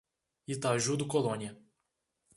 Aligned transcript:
Itaju 0.47 0.93
do 0.97 1.05
Colônia 1.05 1.51